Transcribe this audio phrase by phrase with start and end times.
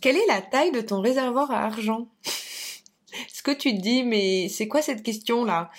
[0.00, 2.08] Quelle est la taille de ton réservoir à argent?
[3.28, 5.70] Ce que tu te dis, mais c'est quoi cette question-là?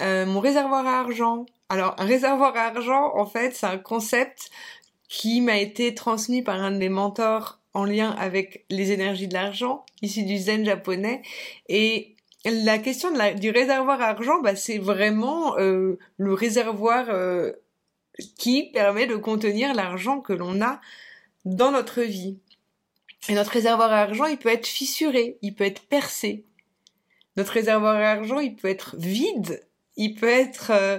[0.00, 1.46] Euh, Mon réservoir à argent.
[1.68, 4.50] Alors, un réservoir à argent, en fait, c'est un concept
[5.08, 9.34] qui m'a été transmis par un de mes mentors en lien avec les énergies de
[9.34, 11.22] l'argent, issu du zen japonais.
[11.68, 12.14] Et
[12.44, 17.52] la question du réservoir à argent, bah, c'est vraiment euh, le réservoir euh,
[18.38, 20.80] qui permet de contenir l'argent que l'on a
[21.44, 22.38] dans notre vie.
[23.28, 26.44] Et notre réservoir à argent, il peut être fissuré, il peut être percé.
[27.36, 30.98] Notre réservoir à argent, il peut être vide, il peut être, euh,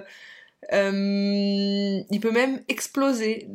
[0.73, 3.47] euh, il peut même exploser.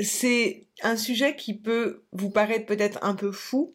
[0.00, 3.74] C'est un sujet qui peut vous paraître peut-être un peu fou,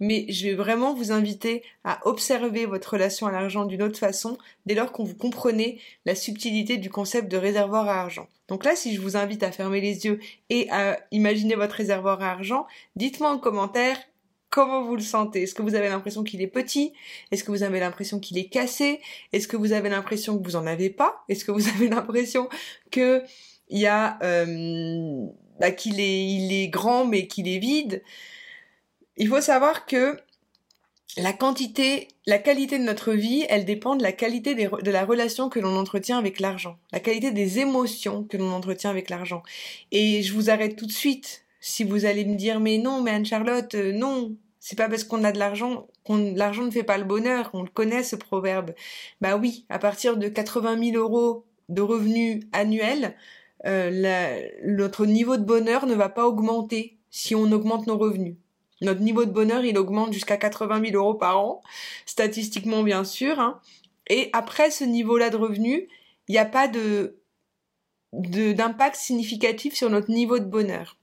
[0.00, 4.38] mais je vais vraiment vous inviter à observer votre relation à l'argent d'une autre façon
[4.66, 8.26] dès lors qu'on vous comprenez la subtilité du concept de réservoir à argent.
[8.48, 10.18] Donc là, si je vous invite à fermer les yeux
[10.48, 13.96] et à imaginer votre réservoir à argent, dites-moi en commentaire
[14.48, 15.42] comment vous le sentez.
[15.42, 16.92] Est-ce que vous avez l'impression qu'il est petit?
[17.30, 19.00] Est-ce que vous avez l'impression qu'il est cassé?
[19.32, 21.24] Est-ce que vous avez l'impression que vous en avez pas?
[21.28, 22.48] Est-ce que vous avez l'impression
[22.90, 23.22] que
[23.70, 25.26] y a euh,
[25.60, 28.02] bah, qu'il est il est grand mais qu'il est vide?
[29.16, 30.16] Il faut savoir que
[31.16, 35.48] la quantité, la qualité de notre vie, elle dépend de la qualité de la relation
[35.48, 39.42] que l'on entretient avec l'argent, la qualité des émotions que l'on entretient avec l'argent.
[39.90, 41.44] Et je vous arrête tout de suite.
[41.60, 45.24] Si vous allez me dire mais non, mais Anne-Charlotte, euh, non, c'est pas parce qu'on
[45.24, 47.50] a de l'argent qu'on l'argent ne fait pas le bonheur.
[47.54, 48.74] On le connaît ce proverbe.
[49.20, 53.16] Bah oui, à partir de 80 000 euros de revenus annuels,
[53.66, 58.36] euh, notre niveau de bonheur ne va pas augmenter si on augmente nos revenus.
[58.80, 61.62] Notre niveau de bonheur, il augmente jusqu'à 80 000 euros par an,
[62.06, 63.38] statistiquement bien sûr.
[63.38, 63.60] Hein.
[64.08, 65.88] Et après ce niveau-là de revenu,
[66.28, 67.16] il n'y a pas de
[68.12, 70.96] d'impact significatif sur notre niveau de bonheur.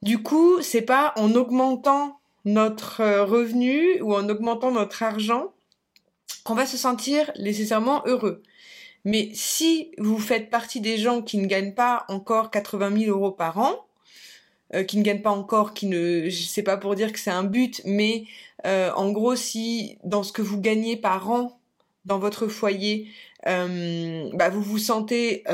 [0.00, 5.52] Du coup, c'est pas en augmentant notre euh, revenu ou en augmentant notre argent
[6.44, 8.42] qu'on va se sentir nécessairement heureux.
[9.04, 13.32] Mais si vous faites partie des gens qui ne gagnent pas encore 80 000 euros
[13.32, 13.86] par an,
[14.82, 17.80] qui ne gagne pas encore, qui ne, sais pas pour dire que c'est un but,
[17.84, 18.24] mais
[18.66, 21.60] euh, en gros, si dans ce que vous gagnez par an
[22.04, 23.08] dans votre foyer,
[23.46, 25.44] euh, bah, vous vous sentez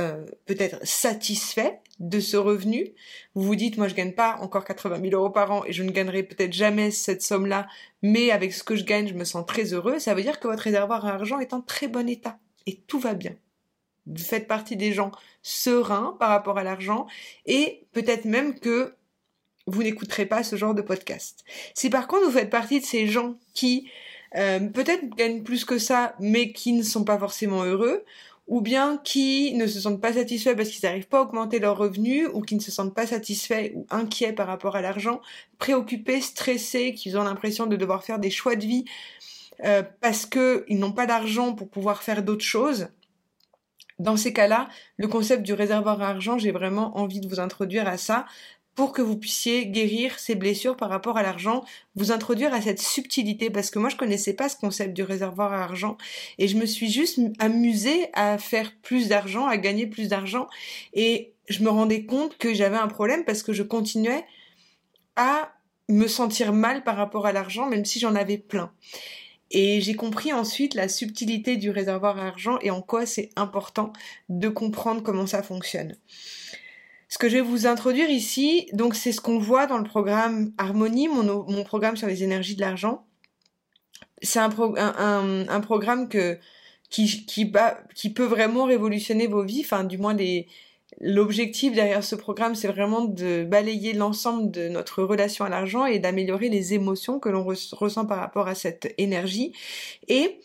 [0.47, 2.95] peut-être satisfait de ce revenu,
[3.35, 5.83] vous vous dites, moi je gagne pas encore 80 000 euros par an et je
[5.83, 7.69] ne gagnerai peut-être jamais cette somme-là,
[8.03, 10.49] mais avec ce que je gagne, je me sens très heureux, ça veut dire que
[10.49, 13.35] votre réservoir à argent est en très bon état et tout va bien.
[14.07, 17.07] Vous faites partie des gens sereins par rapport à l'argent
[17.45, 18.95] et peut-être même que
[19.67, 21.45] vous n'écouterez pas ce genre de podcast.
[21.75, 23.89] Si par contre vous faites partie de ces gens qui
[24.37, 28.05] euh, peut-être gagnent plus que ça, mais qui ne sont pas forcément heureux,
[28.47, 31.77] ou bien qui ne se sentent pas satisfaits parce qu'ils n'arrivent pas à augmenter leurs
[31.77, 35.21] revenus, ou qui ne se sentent pas satisfaits ou inquiets par rapport à l'argent,
[35.59, 38.85] préoccupés, stressés, qui ont l'impression de devoir faire des choix de vie
[39.65, 42.89] euh, parce qu'ils n'ont pas d'argent pour pouvoir faire d'autres choses.
[43.99, 47.87] Dans ces cas-là, le concept du réservoir à argent, j'ai vraiment envie de vous introduire
[47.87, 48.25] à ça
[48.75, 51.65] pour que vous puissiez guérir ces blessures par rapport à l'argent,
[51.97, 55.53] vous introduire à cette subtilité parce que moi je connaissais pas ce concept du réservoir
[55.53, 55.97] à argent
[56.39, 60.49] et je me suis juste amusée à faire plus d'argent, à gagner plus d'argent
[60.95, 64.25] et je me rendais compte que j'avais un problème parce que je continuais
[65.17, 65.53] à
[65.89, 68.73] me sentir mal par rapport à l'argent même si j'en avais plein.
[69.51, 73.93] Et j'ai compris ensuite la subtilité du réservoir à argent et en quoi c'est important
[74.29, 75.97] de comprendre comment ça fonctionne.
[77.11, 80.53] Ce que je vais vous introduire ici, donc c'est ce qu'on voit dans le programme
[80.59, 83.05] Harmonie, mon, programme sur les énergies de l'argent.
[84.23, 86.39] C'est un, programme que,
[86.89, 87.53] qui, qui,
[87.97, 90.17] qui peut vraiment révolutionner vos vies, enfin du moins
[91.01, 95.99] L'objectif derrière ce programme, c'est vraiment de balayer l'ensemble de notre relation à l'argent et
[95.99, 99.53] d'améliorer les émotions que l'on ressent par rapport à cette énergie.
[100.09, 100.41] Et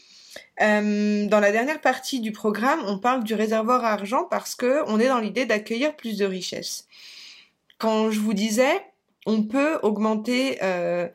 [0.61, 4.83] euh, dans la dernière partie du programme, on parle du réservoir à argent parce que
[4.87, 6.87] on est dans l'idée d'accueillir plus de richesses.
[7.77, 8.81] Quand je vous disais,
[9.25, 11.07] on peut augmenter, euh,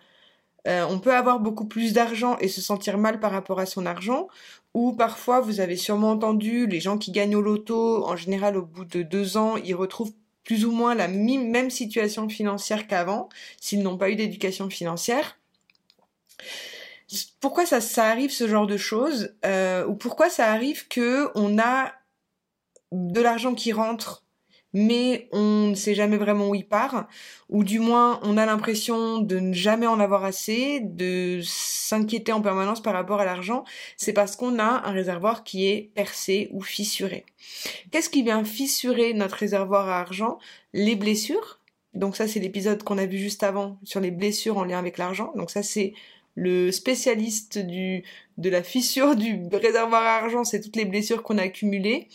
[0.69, 3.87] euh, on peut avoir beaucoup plus d'argent et se sentir mal par rapport à son
[3.87, 4.29] argent,
[4.75, 8.63] ou parfois vous avez sûrement entendu les gens qui gagnent au loto, en général au
[8.63, 10.13] bout de deux ans, ils retrouvent
[10.45, 13.29] plus ou moins la même situation financière qu'avant,
[13.61, 15.39] s'ils n'ont pas eu d'éducation financière
[17.41, 21.93] pourquoi ça, arrive ce genre de choses euh, ou pourquoi ça arrive que on a
[22.93, 24.25] de l'argent qui rentre
[24.73, 27.09] mais on ne sait jamais vraiment où il part,
[27.49, 32.41] ou du moins on a l'impression de ne jamais en avoir assez, de s'inquiéter en
[32.41, 33.65] permanence par rapport à l'argent,
[33.97, 37.25] c'est parce qu'on a un réservoir qui est percé ou fissuré.
[37.91, 40.39] Qu'est-ce qui vient fissurer notre réservoir à argent?
[40.73, 41.59] Les blessures,
[41.95, 44.97] Donc ça, c'est l'épisode qu'on a vu juste avant sur les blessures en lien avec
[44.97, 45.33] l'argent.
[45.35, 45.95] Donc ça, c'est
[46.41, 48.03] le spécialiste du,
[48.39, 52.09] de la fissure du réservoir à argent, c'est toutes les blessures qu'on a accumulées.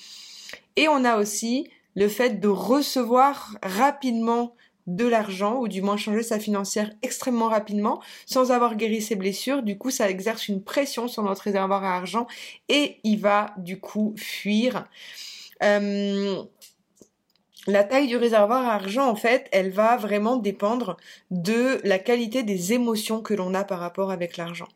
[0.77, 4.55] Et on a aussi le fait de recevoir rapidement
[4.87, 9.61] de l'argent, ou du moins changer sa financière extrêmement rapidement, sans avoir guéri ses blessures.
[9.61, 12.25] Du coup, ça exerce une pression sur notre réservoir à argent
[12.67, 14.85] et il va du coup fuir.
[15.63, 16.43] Euh,
[17.67, 20.97] la taille du réservoir argent, en fait, elle va vraiment dépendre
[21.31, 24.67] de la qualité des émotions que l'on a par rapport avec l'argent.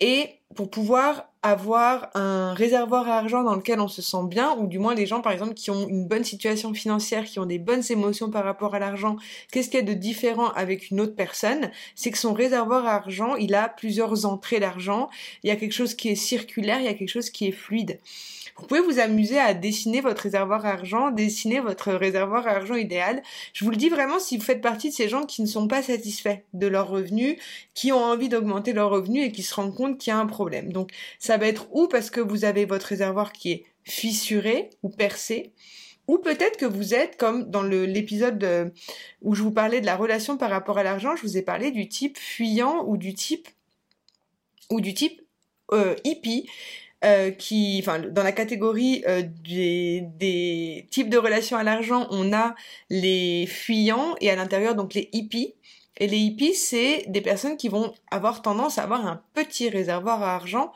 [0.00, 4.66] Et pour pouvoir avoir un réservoir à argent dans lequel on se sent bien, ou
[4.66, 7.58] du moins les gens par exemple qui ont une bonne situation financière, qui ont des
[7.58, 9.16] bonnes émotions par rapport à l'argent,
[9.52, 11.70] qu'est-ce qu'il y a de différent avec une autre personne?
[11.94, 15.10] C'est que son réservoir à argent, il a plusieurs entrées d'argent,
[15.42, 17.52] il y a quelque chose qui est circulaire, il y a quelque chose qui est
[17.52, 18.00] fluide.
[18.56, 22.76] Vous pouvez vous amuser à dessiner votre réservoir à argent, dessiner votre réservoir à argent
[22.76, 23.20] idéal.
[23.52, 25.66] Je vous le dis vraiment si vous faites partie de ces gens qui ne sont
[25.66, 27.36] pas satisfaits de leurs revenus,
[27.74, 30.26] qui ont envie d'augmenter leurs revenus et qui se rendent compte qu'il y a un
[30.26, 30.72] problème.
[30.72, 34.88] Donc ça va être ou parce que vous avez votre réservoir qui est fissuré ou
[34.88, 35.52] percé,
[36.06, 38.72] ou peut-être que vous êtes comme dans l'épisode
[39.22, 41.70] où je vous parlais de la relation par rapport à l'argent, je vous ai parlé
[41.70, 43.48] du type fuyant ou du type
[44.70, 45.22] ou du type
[45.72, 46.48] euh, hippie
[47.04, 52.54] euh, qui, enfin, dans la catégorie euh, des, types de relations à l'argent, on a
[52.88, 55.54] les fuyants et à l'intérieur donc les hippies.
[55.98, 60.22] Et les hippies, c'est des personnes qui vont avoir tendance à avoir un petit réservoir
[60.22, 60.72] à argent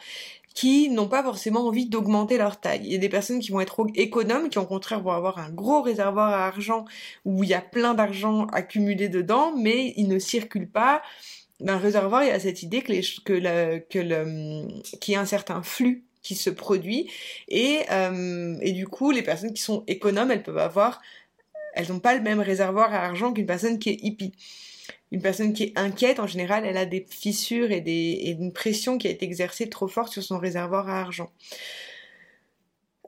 [0.58, 2.80] qui n'ont pas forcément envie d'augmenter leur taille.
[2.82, 5.50] Il y a des personnes qui vont être économes, qui au contraire vont avoir un
[5.50, 6.84] gros réservoir à argent
[7.24, 11.00] où il y a plein d'argent accumulé dedans, mais il ne circule pas.
[11.60, 16.02] Dans un réservoir, il y a cette idée que, qu'il y a un certain flux
[16.22, 17.08] qui se produit
[17.46, 21.00] et, euh, et du coup les personnes qui sont économes elles peuvent avoir
[21.74, 24.32] elles n'ont pas le même réservoir à argent qu'une personne qui est hippie
[25.10, 29.06] une personne qui est inquiète en général elle a des fissures et, une pression qui
[29.06, 31.30] a été exercée trop forte sur son réservoir à argent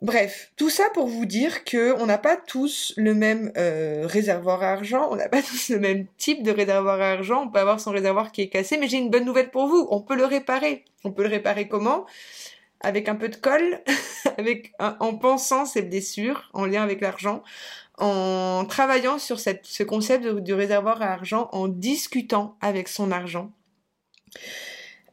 [0.03, 4.63] Bref, tout ça pour vous dire que on n'a pas tous le même euh, réservoir
[4.63, 7.43] à argent, on n'a pas tous le même type de réservoir à argent.
[7.45, 9.87] On peut avoir son réservoir qui est cassé, mais j'ai une bonne nouvelle pour vous.
[9.91, 10.87] On peut le réparer.
[11.05, 12.07] On peut le réparer comment?
[12.81, 13.83] Avec un peu de colle,
[14.39, 17.43] avec en pensant ces blessures en lien avec l'argent,
[18.01, 23.53] en travaillant sur ce concept du réservoir à argent, en discutant avec son argent.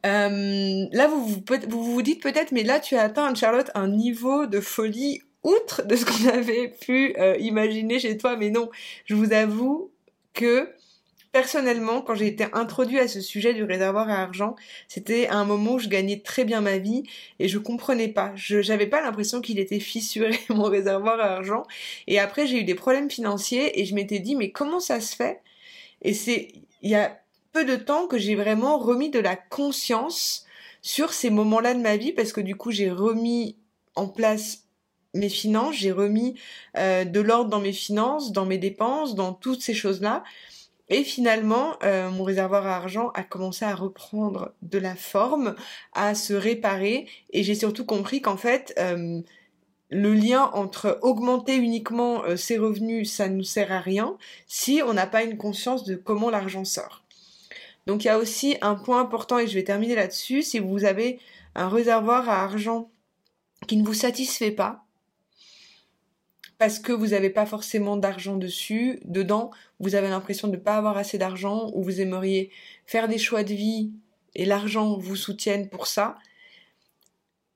[0.06, 3.88] Euh, là, vous vous, vous vous dites peut-être, mais là, tu as atteint, Charlotte, un
[3.88, 8.70] niveau de folie outre de ce qu'on avait pu euh, imaginer chez toi, mais non,
[9.04, 9.90] je vous avoue
[10.34, 10.72] que
[11.38, 14.56] Personnellement, quand j'ai été introduit à ce sujet du réservoir à argent,
[14.88, 17.04] c'était un moment où je gagnais très bien ma vie
[17.38, 18.32] et je comprenais pas.
[18.34, 21.62] Je j'avais pas l'impression qu'il était fissuré mon réservoir à argent.
[22.08, 25.14] Et après, j'ai eu des problèmes financiers et je m'étais dit mais comment ça se
[25.14, 25.40] fait?
[26.02, 26.48] Et c'est
[26.82, 27.20] il y a
[27.52, 30.44] peu de temps que j'ai vraiment remis de la conscience
[30.82, 33.56] sur ces moments-là de ma vie parce que du coup, j'ai remis
[33.94, 34.64] en place
[35.14, 36.34] mes finances, j'ai remis
[36.76, 40.24] euh, de l'ordre dans mes finances, dans mes dépenses, dans toutes ces choses-là.
[40.90, 45.54] Et finalement, euh, mon réservoir à argent a commencé à reprendre de la forme,
[45.92, 49.20] à se réparer, et j'ai surtout compris qu'en fait, euh,
[49.90, 54.80] le lien entre augmenter uniquement euh, ses revenus, ça ne nous sert à rien si
[54.84, 57.04] on n'a pas une conscience de comment l'argent sort.
[57.86, 60.84] Donc il y a aussi un point important, et je vais terminer là-dessus, si vous
[60.84, 61.20] avez
[61.54, 62.90] un réservoir à argent
[63.66, 64.84] qui ne vous satisfait pas,
[66.58, 70.76] parce que vous n'avez pas forcément d'argent dessus, dedans, vous avez l'impression de ne pas
[70.76, 72.50] avoir assez d'argent, ou vous aimeriez
[72.86, 73.92] faire des choix de vie
[74.34, 76.16] et l'argent vous soutienne pour ça,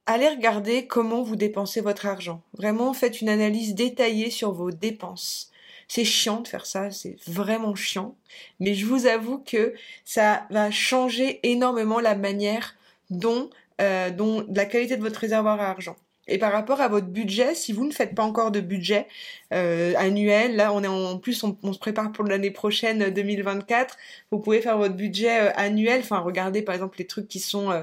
[0.06, 2.42] allez regarder comment vous dépensez votre argent.
[2.54, 5.50] Vraiment, faites une analyse détaillée sur vos dépenses.
[5.88, 8.16] C'est chiant de faire ça, c'est vraiment chiant,
[8.60, 12.76] mais je vous avoue que ça va changer énormément la manière
[13.10, 15.96] dont, euh, dont la qualité de votre réservoir à argent.
[16.32, 19.06] Et par rapport à votre budget, si vous ne faites pas encore de budget
[19.52, 23.98] euh, annuel, là on est en, plus on, se prépare pour l'année prochaine 2024,
[24.30, 27.70] vous pouvez faire votre budget euh, annuel, enfin regardez par exemple les trucs qui sont
[27.70, 27.82] euh,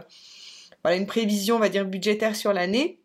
[0.84, 2.98] voilà une prévision on va dire budgétaire sur l'année.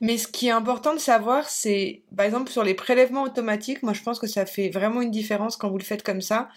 [0.00, 3.92] Mais ce qui est important de savoir, c'est par exemple sur les prélèvements automatiques, moi
[3.92, 6.48] je pense que ça fait vraiment une différence quand vous le faites comme ça,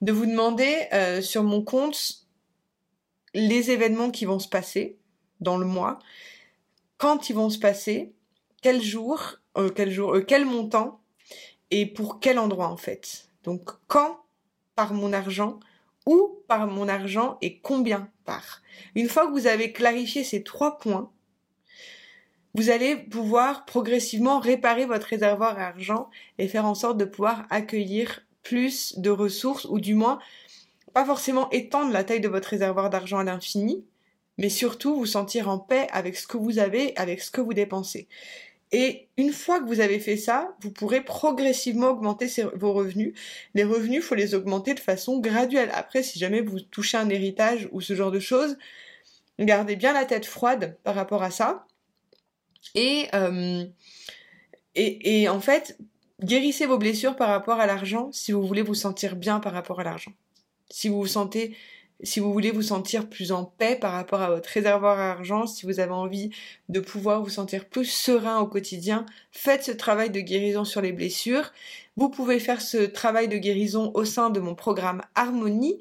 [0.00, 0.76] de vous demander
[1.22, 2.24] sur mon compte
[3.34, 4.96] les événements qui vont se passer
[5.40, 5.98] dans le mois
[7.04, 8.14] quand ils vont se passer,
[8.62, 11.02] quel jour, euh, quel jour, euh, quel montant
[11.70, 13.28] et pour quel endroit en fait.
[13.42, 14.20] Donc quand
[14.74, 15.60] par mon argent,
[16.06, 18.62] où par mon argent et combien par.
[18.94, 21.12] Une fois que vous avez clarifié ces trois points,
[22.54, 26.08] vous allez pouvoir progressivement réparer votre réservoir à argent
[26.38, 30.20] et faire en sorte de pouvoir accueillir plus de ressources ou du moins
[30.94, 33.84] pas forcément étendre la taille de votre réservoir d'argent à l'infini,
[34.38, 37.54] mais surtout vous sentir en paix avec ce que vous avez, avec ce que vous
[37.54, 38.08] dépensez.
[38.72, 43.14] Et une fois que vous avez fait ça, vous pourrez progressivement augmenter vos revenus.
[43.54, 45.70] Les revenus, il faut les augmenter de façon graduelle.
[45.74, 48.56] Après, si jamais vous touchez un héritage ou ce genre de choses,
[49.38, 51.66] gardez bien la tête froide par rapport à ça.
[52.74, 53.64] Et, euh,
[55.28, 55.78] en fait,
[56.20, 59.78] guérissez vos blessures par rapport à l'argent si vous voulez vous sentir bien par rapport
[59.78, 60.12] à l'argent.
[60.68, 61.56] Si vous vous sentez
[62.02, 65.46] si vous voulez vous sentir plus en paix par rapport à votre réservoir à argent,
[65.46, 66.30] si vous avez envie
[66.68, 70.92] de pouvoir vous sentir plus serein au quotidien, faites ce travail de guérison sur les
[70.92, 71.52] blessures.
[71.96, 75.78] Vous pouvez faire ce travail de guérison au sein de mon programme Harmonie,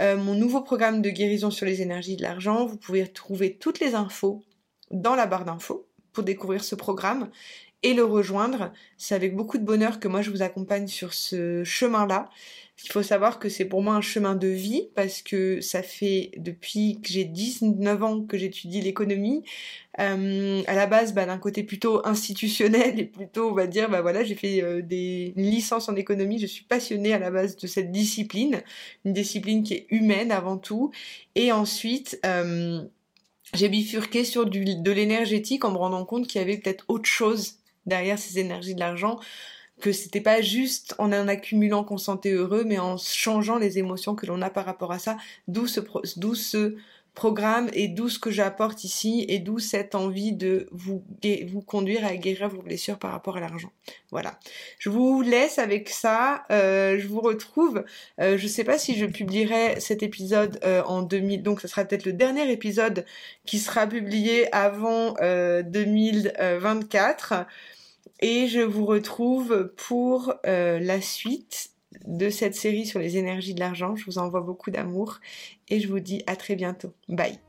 [0.00, 2.64] euh, mon nouveau programme de guérison sur les énergies de l'argent.
[2.64, 4.42] Vous pouvez trouver toutes les infos
[4.90, 7.30] dans la barre d'infos pour découvrir ce programme
[7.82, 8.72] et le rejoindre.
[8.96, 12.28] C'est avec beaucoup de bonheur que moi je vous accompagne sur ce chemin-là.
[12.84, 16.30] Il faut savoir que c'est pour moi un chemin de vie parce que ça fait
[16.36, 19.44] depuis que j'ai 19 ans que j'étudie l'économie.
[19.98, 24.00] Euh, à la base, bah, d'un côté plutôt institutionnel et plutôt, on va dire, bah
[24.00, 26.38] voilà, j'ai fait euh, des licences en économie.
[26.38, 28.62] Je suis passionnée à la base de cette discipline,
[29.04, 30.90] une discipline qui est humaine avant tout.
[31.34, 32.82] Et ensuite, euh,
[33.52, 37.08] j'ai bifurqué sur du, de l'énergétique en me rendant compte qu'il y avait peut-être autre
[37.08, 39.18] chose derrière ces énergies de l'argent
[39.80, 44.14] que c'était pas juste en en accumulant qu'on sentait heureux, mais en changeant les émotions
[44.14, 45.16] que l'on a par rapport à ça,
[45.48, 45.80] d'où ce,
[46.16, 46.76] d'où ce
[47.14, 51.04] programme et d'où ce que j'apporte ici et d'où cette envie de vous,
[51.48, 53.72] vous conduire à guérir vos blessures par rapport à l'argent.
[54.10, 54.38] Voilà.
[54.78, 56.44] Je vous laisse avec ça.
[56.50, 57.84] Euh, je vous retrouve.
[58.20, 61.42] Euh, je sais pas si je publierai cet épisode euh, en 2000.
[61.42, 63.04] Donc, ce sera peut-être le dernier épisode
[63.44, 67.46] qui sera publié avant 2024.
[68.20, 71.70] Et je vous retrouve pour euh, la suite
[72.06, 73.96] de cette série sur les énergies de l'argent.
[73.96, 75.20] Je vous envoie beaucoup d'amour
[75.68, 76.92] et je vous dis à très bientôt.
[77.08, 77.40] Bye